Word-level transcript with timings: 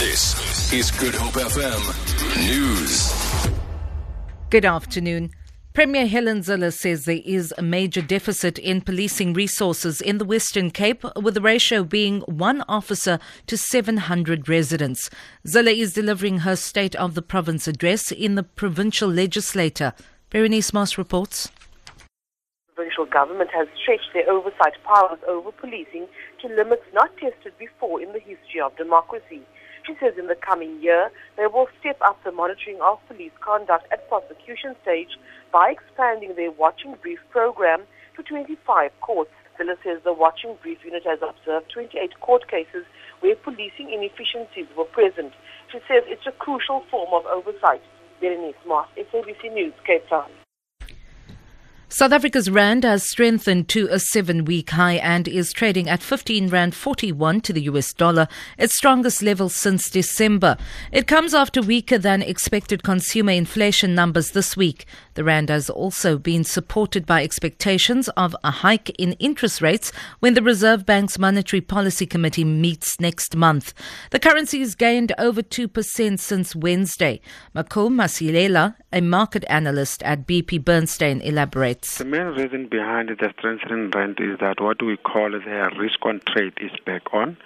This 0.00 0.72
is 0.72 0.90
Good 0.90 1.14
Hope 1.14 1.34
FM 1.34 1.82
News. 2.48 3.12
Good 4.48 4.64
afternoon. 4.64 5.30
Premier 5.74 6.06
Helen 6.06 6.40
Zille 6.40 6.72
says 6.72 7.04
there 7.04 7.20
is 7.22 7.52
a 7.58 7.62
major 7.62 8.00
deficit 8.00 8.58
in 8.58 8.80
policing 8.80 9.34
resources 9.34 10.00
in 10.00 10.16
the 10.16 10.24
Western 10.24 10.70
Cape, 10.70 11.04
with 11.16 11.34
the 11.34 11.42
ratio 11.42 11.84
being 11.84 12.22
one 12.22 12.64
officer 12.66 13.18
to 13.46 13.58
700 13.58 14.48
residents. 14.48 15.10
Zille 15.46 15.76
is 15.76 15.92
delivering 15.92 16.38
her 16.38 16.56
State 16.56 16.96
of 16.96 17.14
the 17.14 17.20
Province 17.20 17.68
address 17.68 18.10
in 18.10 18.36
the 18.36 18.42
provincial 18.42 19.10
legislature. 19.10 19.92
Berenice 20.30 20.72
Moss 20.72 20.96
reports. 20.96 21.50
The 22.68 22.72
provincial 22.74 23.04
government 23.04 23.50
has 23.52 23.68
stretched 23.82 24.14
their 24.14 24.30
oversight 24.30 24.82
powers 24.82 25.18
over 25.28 25.52
policing 25.52 26.08
to 26.40 26.48
limits 26.48 26.84
not 26.94 27.14
tested 27.18 27.52
before 27.58 28.00
in 28.00 28.14
the 28.14 28.20
history 28.20 28.62
of 28.64 28.74
democracy. 28.78 29.42
She 29.90 29.96
says 29.98 30.14
in 30.16 30.28
the 30.28 30.36
coming 30.36 30.80
year, 30.80 31.10
they 31.36 31.48
will 31.48 31.66
step 31.80 31.98
up 32.00 32.22
the 32.22 32.30
monitoring 32.30 32.80
of 32.80 33.00
police 33.08 33.32
conduct 33.40 33.90
at 33.90 34.08
prosecution 34.08 34.76
stage 34.82 35.18
by 35.52 35.70
expanding 35.70 36.36
their 36.36 36.52
watching 36.52 36.94
brief 37.02 37.18
program 37.30 37.82
to 38.14 38.22
25 38.22 38.92
courts. 39.00 39.32
Zille 39.58 39.74
says 39.82 39.98
the 40.04 40.12
watching 40.12 40.56
brief 40.62 40.78
unit 40.84 41.02
has 41.04 41.18
observed 41.28 41.72
28 41.74 42.20
court 42.20 42.46
cases 42.48 42.86
where 43.18 43.34
policing 43.34 43.90
inefficiencies 43.90 44.68
were 44.78 44.84
present. 44.84 45.32
She 45.72 45.78
says 45.88 46.04
it's 46.06 46.26
a 46.26 46.32
crucial 46.38 46.84
form 46.88 47.12
of 47.12 47.26
oversight. 47.26 47.82
Berenice 48.20 48.54
Moss, 48.64 48.86
SABC 48.96 49.52
News, 49.52 49.74
Cape 49.84 50.08
Town. 50.08 50.30
South 51.92 52.12
Africa's 52.12 52.48
rand 52.48 52.84
has 52.84 53.02
strengthened 53.02 53.68
to 53.70 53.88
a 53.90 53.98
seven-week 53.98 54.70
high 54.70 54.94
and 54.94 55.26
is 55.26 55.52
trading 55.52 55.88
at 55.88 56.04
15 56.04 56.48
rand 56.48 56.72
41 56.72 57.40
to 57.40 57.52
the 57.52 57.62
US 57.62 57.92
dollar, 57.92 58.28
its 58.56 58.76
strongest 58.76 59.24
level 59.24 59.48
since 59.48 59.90
December. 59.90 60.56
It 60.92 61.08
comes 61.08 61.34
after 61.34 61.60
weaker 61.60 61.98
than 61.98 62.22
expected 62.22 62.84
consumer 62.84 63.32
inflation 63.32 63.92
numbers 63.92 64.30
this 64.30 64.56
week. 64.56 64.86
The 65.20 65.24
rand 65.24 65.50
has 65.50 65.68
also 65.68 66.16
been 66.16 66.44
supported 66.44 67.04
by 67.04 67.22
expectations 67.22 68.08
of 68.16 68.34
a 68.42 68.50
hike 68.50 68.88
in 68.98 69.12
interest 69.18 69.60
rates 69.60 69.92
when 70.20 70.32
the 70.32 70.40
Reserve 70.40 70.86
Bank's 70.86 71.18
Monetary 71.18 71.60
Policy 71.60 72.06
Committee 72.06 72.42
meets 72.42 72.98
next 72.98 73.36
month. 73.36 73.74
The 74.12 74.18
currency 74.18 74.60
has 74.60 74.74
gained 74.74 75.12
over 75.18 75.42
2% 75.42 76.18
since 76.18 76.56
Wednesday. 76.56 77.20
Mako 77.52 77.90
Masilela, 77.90 78.76
a 78.94 79.02
market 79.02 79.44
analyst 79.50 80.02
at 80.04 80.26
BP 80.26 80.64
Bernstein, 80.64 81.20
elaborates. 81.20 81.98
The 81.98 82.06
main 82.06 82.28
reason 82.28 82.68
behind 82.68 83.10
the 83.10 83.30
strengthening 83.36 83.90
rand 83.90 84.20
is 84.20 84.38
that 84.40 84.58
what 84.58 84.82
we 84.82 84.96
call 84.96 85.32
the 85.32 85.70
risk 85.78 85.98
on 86.00 86.20
trade 86.20 86.54
is 86.62 86.72
back 86.86 87.12
on 87.12 87.36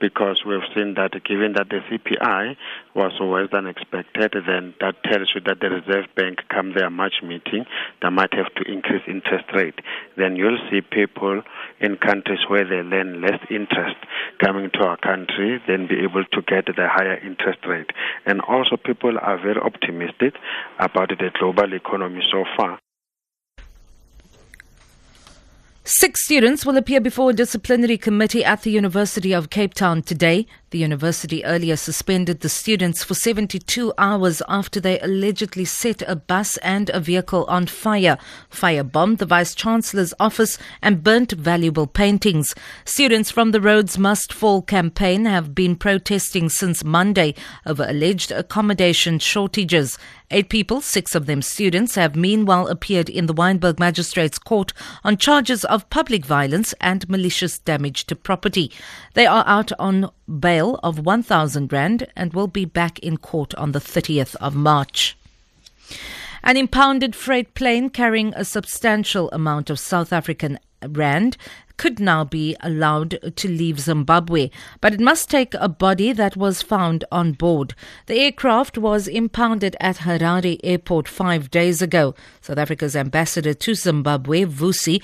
because 0.00 0.42
we've 0.46 0.66
seen 0.74 0.94
that 0.94 1.12
given 1.24 1.52
that 1.54 1.68
the 1.68 1.80
CPI 1.90 2.56
was 2.94 3.12
worse 3.20 3.48
than 3.52 3.66
expected, 3.66 4.34
then 4.46 4.74
that 4.80 5.02
tells 5.04 5.30
you 5.34 5.40
that 5.46 5.60
the 5.60 5.70
Reserve 5.70 6.06
Bank 6.16 6.40
come 6.48 6.74
their 6.74 6.90
March 6.90 7.22
meeting, 7.22 7.66
they 8.02 8.08
might 8.10 8.32
have 8.34 8.52
to 8.54 8.70
increase 8.70 9.02
interest 9.06 9.46
rate. 9.54 9.78
Then 10.16 10.36
you'll 10.36 10.58
see 10.70 10.80
people 10.80 11.42
in 11.80 11.96
countries 11.96 12.40
where 12.48 12.64
they 12.64 12.82
lend 12.82 13.20
less 13.20 13.40
interest 13.50 13.96
coming 14.42 14.70
to 14.74 14.80
our 14.80 14.96
country, 14.96 15.60
then 15.66 15.86
be 15.86 16.00
able 16.02 16.24
to 16.24 16.42
get 16.42 16.66
the 16.66 16.88
higher 16.88 17.18
interest 17.18 17.60
rate. 17.66 17.90
And 18.26 18.40
also 18.42 18.76
people 18.76 19.16
are 19.20 19.38
very 19.38 19.60
optimistic 19.60 20.34
about 20.78 21.10
the 21.10 21.30
global 21.38 21.72
economy 21.74 22.22
so 22.30 22.44
far. 22.56 22.78
Six 25.90 26.22
students 26.22 26.66
will 26.66 26.76
appear 26.76 27.00
before 27.00 27.30
a 27.30 27.32
disciplinary 27.32 27.96
committee 27.96 28.44
at 28.44 28.60
the 28.60 28.70
University 28.70 29.32
of 29.32 29.48
Cape 29.48 29.72
Town 29.72 30.02
today. 30.02 30.46
The 30.70 30.78
university 30.78 31.42
earlier 31.46 31.76
suspended 31.76 32.40
the 32.40 32.50
students 32.50 33.02
for 33.02 33.14
72 33.14 33.90
hours 33.96 34.42
after 34.50 34.80
they 34.80 35.00
allegedly 35.00 35.64
set 35.64 36.02
a 36.02 36.14
bus 36.14 36.58
and 36.58 36.90
a 36.90 37.00
vehicle 37.00 37.46
on 37.46 37.68
fire, 37.68 38.18
firebombed 38.50 39.16
the 39.16 39.24
vice 39.24 39.54
chancellor's 39.54 40.12
office, 40.20 40.58
and 40.82 41.02
burnt 41.02 41.32
valuable 41.32 41.86
paintings. 41.86 42.54
Students 42.84 43.30
from 43.30 43.52
the 43.52 43.62
Rhodes 43.62 43.96
Must 43.96 44.30
Fall 44.30 44.60
campaign 44.60 45.24
have 45.24 45.54
been 45.54 45.74
protesting 45.74 46.50
since 46.50 46.84
Monday 46.84 47.34
over 47.64 47.86
alleged 47.88 48.30
accommodation 48.30 49.18
shortages. 49.18 49.96
Eight 50.30 50.50
people, 50.50 50.82
six 50.82 51.14
of 51.14 51.24
them 51.24 51.40
students, 51.40 51.94
have 51.94 52.14
meanwhile 52.14 52.68
appeared 52.68 53.08
in 53.08 53.24
the 53.24 53.32
Wynberg 53.32 53.78
Magistrates 53.78 54.38
Court 54.38 54.74
on 55.02 55.16
charges 55.16 55.64
of 55.64 55.88
public 55.88 56.26
violence 56.26 56.74
and 56.82 57.08
malicious 57.08 57.58
damage 57.58 58.04
to 58.08 58.14
property. 58.14 58.70
They 59.14 59.24
are 59.24 59.44
out 59.46 59.72
on 59.78 60.10
bail 60.28 60.78
of 60.82 60.98
1,000 60.98 61.72
Rand 61.72 62.06
and 62.14 62.32
will 62.32 62.46
be 62.46 62.64
back 62.64 62.98
in 63.00 63.16
court 63.16 63.54
on 63.54 63.72
the 63.72 63.80
30th 63.80 64.36
of 64.36 64.54
March. 64.54 65.16
An 66.42 66.56
impounded 66.56 67.16
freight 67.16 67.54
plane 67.54 67.90
carrying 67.90 68.32
a 68.34 68.44
substantial 68.44 69.30
amount 69.32 69.70
of 69.70 69.78
South 69.78 70.12
African 70.12 70.58
rand 70.86 71.36
could 71.78 71.98
now 71.98 72.24
be 72.24 72.54
allowed 72.60 73.18
to 73.36 73.48
leave 73.48 73.80
Zimbabwe, 73.80 74.50
but 74.80 74.92
it 74.92 75.00
must 75.00 75.30
take 75.30 75.54
a 75.54 75.68
body 75.68 76.12
that 76.12 76.36
was 76.36 76.60
found 76.60 77.04
on 77.10 77.32
board. 77.32 77.74
The 78.06 78.18
aircraft 78.18 78.76
was 78.76 79.08
impounded 79.08 79.76
at 79.80 79.98
Harare 79.98 80.60
Airport 80.62 81.08
five 81.08 81.50
days 81.50 81.80
ago. 81.80 82.14
South 82.42 82.58
Africa's 82.58 82.94
ambassador 82.96 83.54
to 83.54 83.74
Zimbabwe, 83.74 84.44
Vusi 84.44 85.02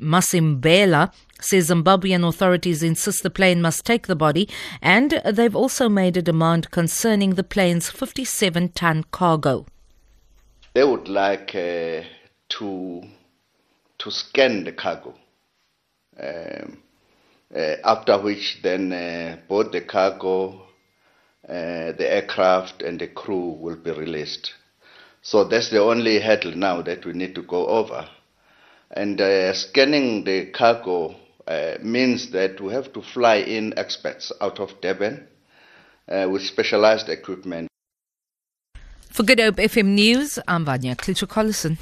Mavimbela, 0.00 1.12
says 1.40 1.70
Zimbabwean 1.70 2.26
authorities 2.26 2.82
insist 2.82 3.22
the 3.22 3.30
plane 3.30 3.60
must 3.60 3.84
take 3.84 4.06
the 4.06 4.16
body, 4.16 4.48
and 4.80 5.20
they've 5.24 5.54
also 5.56 5.88
made 5.88 6.16
a 6.16 6.22
demand 6.22 6.70
concerning 6.70 7.34
the 7.34 7.44
plane's 7.44 7.90
57 7.90 8.70
ton 8.70 9.04
cargo. 9.10 9.66
They 10.74 10.84
would 10.84 11.08
like 11.08 11.54
uh, 11.54 12.02
to 12.50 13.02
to 13.98 14.10
scan 14.10 14.64
the 14.64 14.72
cargo. 14.72 15.14
Um, 16.20 16.78
uh, 17.54 17.76
after 17.84 18.20
which, 18.20 18.58
then 18.62 18.92
uh, 18.92 19.38
both 19.48 19.72
the 19.72 19.80
cargo, 19.80 20.66
uh, 21.48 21.92
the 21.92 22.06
aircraft, 22.06 22.82
and 22.82 23.00
the 23.00 23.08
crew 23.08 23.56
will 23.58 23.76
be 23.76 23.90
released. 23.90 24.52
So 25.22 25.44
that's 25.44 25.70
the 25.70 25.80
only 25.80 26.20
hurdle 26.20 26.56
now 26.56 26.82
that 26.82 27.04
we 27.04 27.12
need 27.12 27.34
to 27.34 27.42
go 27.42 27.66
over. 27.66 28.08
And 28.90 29.20
uh, 29.20 29.52
scanning 29.54 30.24
the 30.24 30.46
cargo 30.46 31.14
uh, 31.46 31.78
means 31.82 32.30
that 32.32 32.60
we 32.60 32.72
have 32.72 32.92
to 32.92 33.02
fly 33.02 33.36
in 33.36 33.78
experts 33.78 34.32
out 34.40 34.60
of 34.60 34.80
Durban 34.80 35.26
uh, 36.08 36.28
with 36.30 36.42
specialized 36.42 37.08
equipment. 37.08 37.68
For 39.10 39.22
Good 39.22 39.40
Hope 39.40 39.56
FM 39.56 39.86
News, 39.86 40.38
I'm 40.46 40.64
Vanya 40.64 40.94
Klitschko-Collison. 40.94 41.78